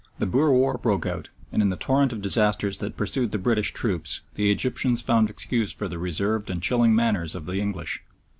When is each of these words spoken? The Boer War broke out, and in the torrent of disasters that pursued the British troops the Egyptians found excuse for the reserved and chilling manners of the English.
The 0.17 0.25
Boer 0.25 0.51
War 0.51 0.79
broke 0.79 1.05
out, 1.05 1.29
and 1.51 1.61
in 1.61 1.69
the 1.69 1.75
torrent 1.75 2.11
of 2.11 2.23
disasters 2.23 2.79
that 2.79 2.97
pursued 2.97 3.31
the 3.31 3.37
British 3.37 3.71
troops 3.71 4.21
the 4.33 4.51
Egyptians 4.51 5.03
found 5.03 5.29
excuse 5.29 5.71
for 5.71 5.87
the 5.87 5.99
reserved 5.99 6.49
and 6.49 6.59
chilling 6.59 6.95
manners 6.95 7.35
of 7.35 7.45
the 7.45 7.59
English. 7.59 8.01